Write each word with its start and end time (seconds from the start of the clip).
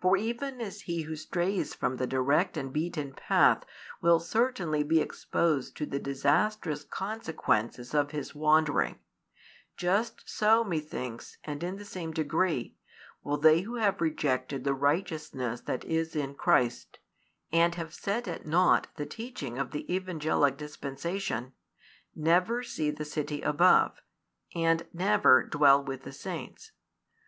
For 0.00 0.16
even 0.16 0.60
as 0.60 0.80
he 0.80 1.02
who 1.02 1.14
strays 1.14 1.74
from 1.74 1.96
the 1.96 2.08
direct 2.08 2.56
and 2.56 2.72
beaten 2.72 3.12
path 3.12 3.62
will 4.00 4.18
certainly 4.18 4.82
be 4.82 4.98
exposed 5.00 5.76
to 5.76 5.86
the 5.86 6.00
disastrous 6.00 6.82
consequences 6.82 7.94
of 7.94 8.10
his 8.10 8.34
wandering, 8.34 8.98
just 9.76 10.28
so 10.28 10.64
methinks 10.64 11.38
and 11.44 11.62
in 11.62 11.76
the 11.76 11.84
same 11.84 12.10
degree 12.10 12.74
will 13.22 13.36
they 13.36 13.60
who 13.60 13.76
have 13.76 14.00
rejected 14.00 14.64
the 14.64 14.74
righteousness 14.74 15.60
that 15.60 15.84
is 15.84 16.16
in 16.16 16.34
Christ, 16.34 16.98
and 17.52 17.76
have 17.76 17.94
set 17.94 18.26
at 18.26 18.44
nought 18.44 18.88
the 18.96 19.06
teaching 19.06 19.56
of 19.60 19.70
the 19.70 19.86
Evangelic 19.94 20.56
dispensation, 20.56 21.52
never 22.12 22.64
see 22.64 22.90
the 22.90 23.04
city 23.04 23.40
above, 23.42 24.00
and 24.52 24.88
never 24.92 25.44
dwell 25.46 25.80
with 25.80 26.02
the 26.02 26.12
saints. 26.12 26.72